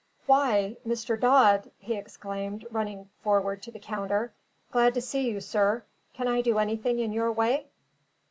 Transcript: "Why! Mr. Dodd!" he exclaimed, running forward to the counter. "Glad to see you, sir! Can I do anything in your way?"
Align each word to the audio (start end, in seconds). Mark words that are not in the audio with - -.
"Why! 0.25 0.77
Mr. 0.83 1.15
Dodd!" 1.19 1.69
he 1.77 1.93
exclaimed, 1.93 2.65
running 2.71 3.11
forward 3.23 3.61
to 3.61 3.71
the 3.71 3.77
counter. 3.77 4.33
"Glad 4.71 4.95
to 4.95 5.01
see 5.01 5.29
you, 5.29 5.39
sir! 5.39 5.83
Can 6.15 6.27
I 6.27 6.41
do 6.41 6.57
anything 6.57 6.97
in 6.97 7.13
your 7.13 7.31
way?" 7.31 7.67